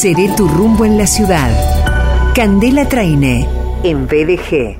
[0.00, 1.50] Seré tu rumbo en la ciudad.
[2.32, 3.48] Candela Traine,
[3.82, 4.78] en BDG.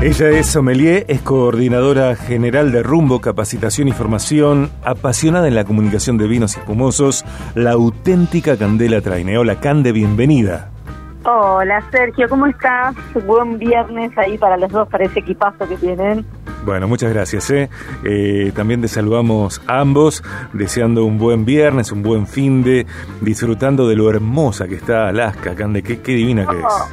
[0.00, 6.16] Ella es sommelier, es coordinadora general de Rumbo, Capacitación y Formación, apasionada en la comunicación
[6.16, 9.36] de vinos y espumosos, la auténtica Candela Traine.
[9.36, 10.70] Hola, Cande, bienvenida.
[11.26, 12.94] Hola, Sergio, ¿cómo estás?
[13.26, 16.24] Buen viernes ahí para los dos, para ese equipazo que tienen.
[16.64, 17.50] Bueno, muchas gracias.
[17.50, 17.68] ¿eh?
[18.04, 20.22] Eh, también te saludamos a ambos,
[20.52, 22.86] deseando un buen viernes, un buen fin de,
[23.20, 26.64] disfrutando de lo hermosa que está Alaska, Cande, qué, qué divina que es.
[26.64, 26.88] Oh,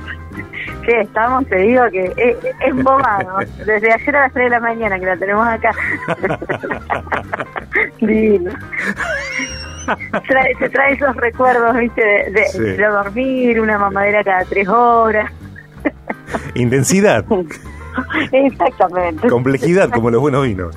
[0.85, 4.99] Sí, estamos, te digo que es, es Desde ayer a las 3 de la mañana
[4.99, 5.71] que la tenemos acá.
[7.99, 8.51] Divino.
[10.27, 15.31] Trae, se trae esos recuerdos, viste, de, de dormir, una mamadera cada tres horas.
[16.55, 17.25] Intensidad.
[18.31, 19.27] Exactamente.
[19.27, 20.75] Complejidad, como los buenos vinos.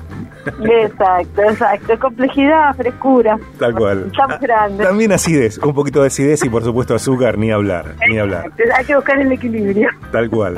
[0.63, 1.99] Exacto, exacto.
[1.99, 3.37] Complejidad, frescura.
[3.57, 4.05] Tal cual.
[4.07, 4.87] Estamos grandes.
[4.87, 8.51] También acidez, un poquito de acidez y por supuesto azúcar, ni hablar, ni hablar.
[8.77, 9.89] Hay que buscar el equilibrio.
[10.11, 10.57] Tal cual.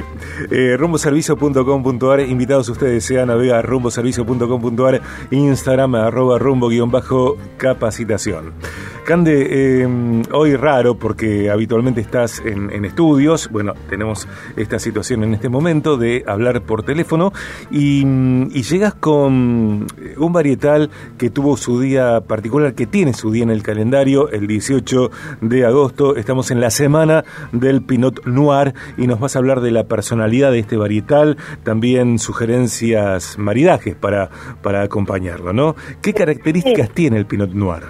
[0.51, 8.53] Eh, rumboservicio.com.ar, invitados ustedes, sean a rumboservicio.com.ar, Instagram arroba rumbo-capacitación.
[9.03, 14.27] Cande, em, hoy raro porque habitualmente estás en, estudios, bueno, tenemos
[14.57, 17.31] esta situación en este momento de hablar por teléfono
[17.71, 18.05] y,
[18.67, 23.63] llegas con un varietal que tuvo su día particular, que tiene su día en el
[23.63, 29.37] calendario, el 18 de agosto, estamos en la semana del Pinot Noir y nos vas
[29.37, 34.29] a hablar de la personalidad de este varietal, también sugerencias, maridajes para,
[34.61, 35.75] para acompañarlo, ¿no?
[36.01, 37.83] ¿Qué características tiene el Pinot Noir?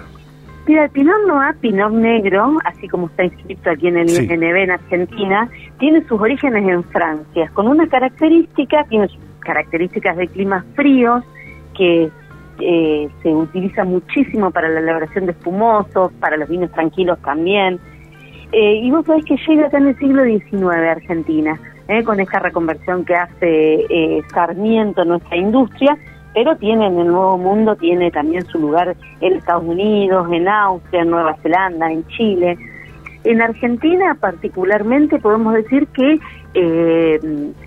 [0.66, 4.70] Mira, el Pinot Noir, Pinot Negro, así como está inscrito aquí en el INB en
[4.70, 9.08] Argentina, tiene sus orígenes en Francia, con una característica, tiene
[9.40, 11.24] características de climas fríos,
[11.76, 12.10] que
[12.60, 17.78] eh, se utiliza muchísimo para la elaboración de espumosos, para los vinos tranquilos también.
[18.52, 22.20] Eh, y vos sabés que llega acá en el siglo XIX a Argentina, eh, con
[22.20, 25.96] esta reconversión que hace Sarmiento, nuestra industria,
[26.34, 31.02] pero tiene en el Nuevo Mundo, tiene también su lugar en Estados Unidos, en Austria,
[31.02, 32.56] en Nueva Zelanda, en Chile.
[33.24, 36.20] En Argentina particularmente podemos decir que
[36.54, 37.20] eh,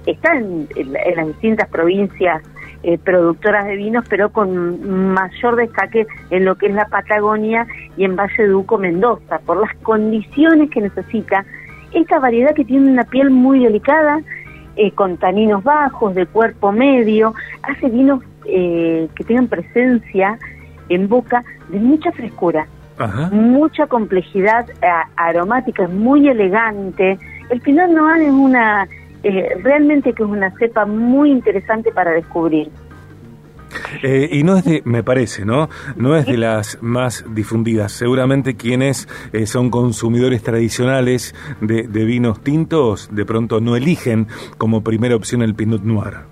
[0.05, 0.67] está en,
[1.15, 2.41] las distintas provincias
[2.83, 8.05] eh, productoras de vinos, pero con mayor destaque en lo que es la Patagonia y
[8.05, 11.45] en Valle de Uco, Mendoza, por las condiciones que necesita
[11.93, 14.21] esta variedad que tiene una piel muy delicada,
[14.75, 20.39] eh, con taninos bajos, de cuerpo medio, hace vinos eh, que tengan presencia
[20.89, 22.67] en boca de mucha frescura,
[23.31, 27.17] mucha complejidad eh, aromática, muy elegante.
[27.49, 28.87] El Pinot Noir es una,
[29.23, 32.69] eh, realmente que es una cepa muy interesante para descubrir.
[34.31, 35.69] y no es de, me parece, ¿no?
[35.95, 37.91] No es de las más difundidas.
[37.91, 39.07] Seguramente quienes
[39.45, 44.27] son consumidores tradicionales de, de, vinos tintos, de pronto no eligen
[44.57, 46.31] como primera opción el Pinot Noir.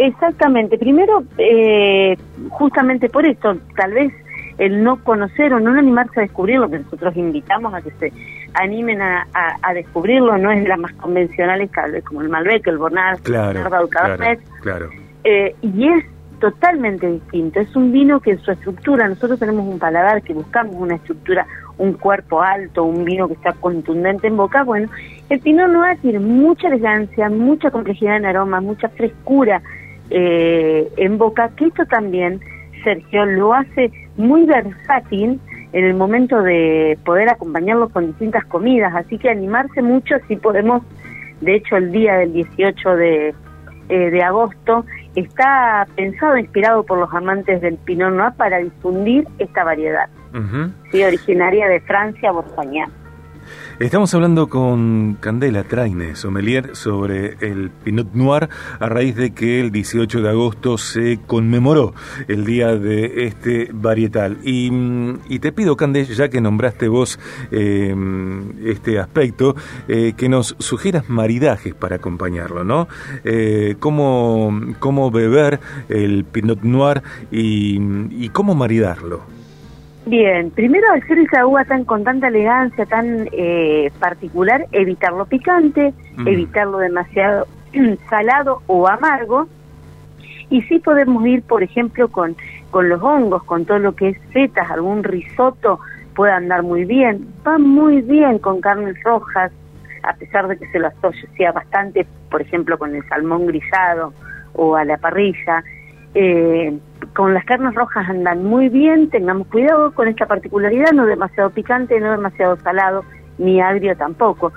[0.00, 0.78] Exactamente.
[0.78, 2.16] Primero, eh,
[2.48, 4.12] justamente por esto, tal vez
[4.56, 8.12] el no conocer o no animarse a descubrirlo, que nosotros invitamos a que se
[8.54, 9.26] animen a,
[9.74, 13.82] descubrirlo, no es de las más convencionales, tal vez como el Malbec, el Bonnard, claro,
[13.82, 14.40] el Cabernet.
[14.62, 14.90] Claro,
[15.24, 16.04] eh, y es
[16.40, 17.60] totalmente distinto.
[17.60, 21.46] Es un vino que en su estructura, nosotros tenemos un paladar que buscamos una estructura,
[21.78, 24.64] un cuerpo alto, un vino que está contundente en boca.
[24.64, 24.88] Bueno,
[25.28, 29.62] el Pinot Noir tiene mucha elegancia, mucha complejidad en aroma, mucha frescura
[30.10, 32.40] eh, en boca, que esto también,
[32.82, 35.38] Sergio, lo hace muy versátil
[35.72, 40.82] en el momento de poder acompañarlo con distintas comidas, así que animarse mucho si podemos,
[41.40, 43.34] de hecho el día del 18 de,
[43.88, 44.84] eh, de agosto
[45.14, 50.08] está pensado, inspirado por los amantes del Pinot Noir para difundir esta variedad,
[50.92, 52.88] originaria de Francia, Borgoña.
[53.78, 59.70] Estamos hablando con Candela Traine, sommelier, sobre el Pinot Noir a raíz de que el
[59.70, 61.94] 18 de agosto se conmemoró
[62.28, 64.38] el día de este varietal.
[64.44, 67.18] Y, te pido, Candela, ya que nombraste vos
[67.50, 67.94] eh,
[68.64, 69.56] este aspecto,
[69.88, 72.86] eh, que nos sugieras maridajes para acompañarlo, ¿no?
[73.24, 75.58] Eh, cómo, cómo beber
[75.88, 77.80] el Pinot Noir y,
[78.10, 79.39] y cómo maridarlo.
[80.06, 85.92] Bien, primero al ser esa uva tan con tanta elegancia, tan eh, particular, evitarlo picante,
[86.16, 86.26] mm.
[86.26, 87.46] evitarlo demasiado
[88.10, 89.46] salado o amargo.
[90.48, 92.34] Y sí podemos ir, por ejemplo, con,
[92.70, 95.78] con los hongos, con todo lo que es setas, algún risotto
[96.14, 97.28] puede andar muy bien.
[97.46, 99.52] Va muy bien con carnes rojas,
[100.02, 104.12] a pesar de que se lo asocia bastante, por ejemplo, con el salmón grisado
[104.54, 105.62] o a la parrilla.
[106.14, 106.78] Eh,
[107.14, 112.00] con las carnes rojas andan muy bien, tengamos cuidado con esta particularidad, no demasiado picante,
[112.00, 113.04] no demasiado salado,
[113.38, 114.52] ni agrio tampoco.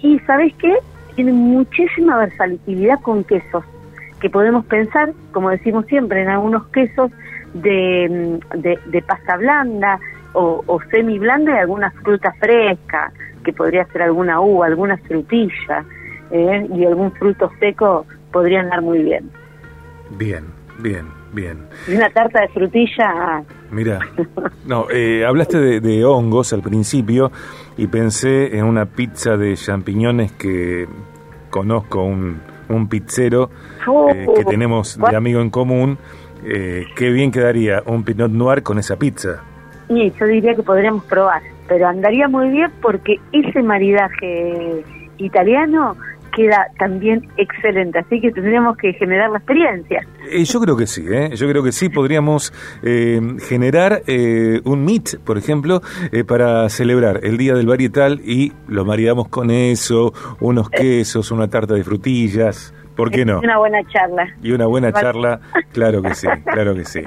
[0.00, 0.74] Y ¿sabes qué?
[1.14, 3.64] Tiene muchísima versatilidad con quesos,
[4.20, 7.10] que podemos pensar, como decimos siempre, en algunos quesos
[7.54, 9.98] de, de, pasta blanda
[10.32, 13.12] o, o semi blanda y alguna fruta fresca,
[13.44, 15.84] que podría ser alguna uva, alguna frutilla
[16.30, 16.66] ¿eh?
[16.74, 19.30] y algún fruto seco podría andar muy bien.
[20.10, 20.44] Bien,
[20.78, 21.66] bien, bien.
[21.86, 23.42] Y una tarta de frutilla.
[23.70, 24.00] Mira,
[24.66, 27.30] no, eh, hablaste de, hongos al principio
[27.76, 30.86] y pensé en una pizza de champiñones que
[31.50, 35.98] conozco un, un pizzero eh, que uh, tenemos de amigo en común.
[36.44, 39.42] Eh, qué bien quedaría un Pinot Noir con esa pizza.
[39.88, 44.84] Y yo diría que podríamos probar, pero andaría muy bien porque ese maridaje
[45.16, 45.96] italiano
[46.34, 50.06] queda también excelente, así que tendríamos que generar la experiencia.
[50.30, 51.30] Eh, yo creo que sí, ¿eh?
[51.34, 52.52] yo creo que sí, podríamos
[52.82, 55.80] eh, generar eh, un meet, por ejemplo,
[56.26, 61.74] para celebrar el Día del Varietal y lo maridamos con eso, unos quesos, una tarta
[61.74, 62.74] de frutillas.
[62.98, 63.38] ¿Por qué no?
[63.38, 64.26] Una buena charla.
[64.42, 65.38] Y una buena charla,
[65.72, 67.00] claro que sí, claro que sí.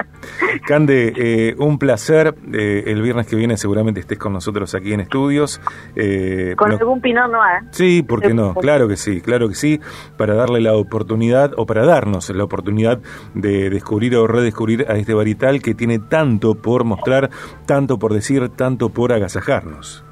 [0.66, 2.34] Cande, eh, un placer.
[2.54, 5.60] Eh, el viernes que viene seguramente estés con nosotros aquí en estudios.
[5.98, 7.64] Eh, con algún pinot noir.
[7.72, 8.54] Sí, ¿por qué no?
[8.54, 9.82] Claro que sí, claro que sí.
[10.16, 13.00] Para darle la oportunidad, o para darnos la oportunidad
[13.34, 17.30] de descubrir o redescubrir a este varietal que tiene tanto por mostrar,
[17.66, 20.06] tanto por decir, tanto por agasajarnos.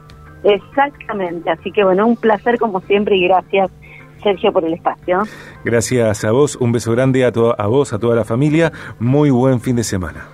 [0.43, 3.71] Exactamente, así que bueno, un placer como siempre y gracias
[4.21, 5.23] Sergio, por el espacio.
[5.63, 9.59] Gracias a vos, un beso grande a, a vos, a toda la familia, muy buen
[9.61, 10.27] fin de semana.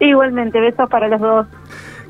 [0.00, 1.46] Igualmente, besos para los dos.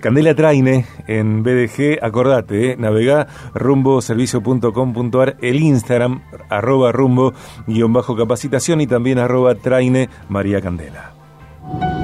[0.01, 7.33] Candela Traine en BDG, acordate, eh, navega rumboservicio.com.ar, el Instagram, arroba rumbo,
[7.67, 11.15] guion bajo capacitación y también arroba traine María Candela.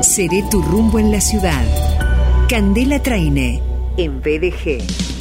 [0.00, 1.64] Seré tu rumbo en la ciudad.
[2.48, 3.62] Candela Traine
[3.96, 5.13] en BDG.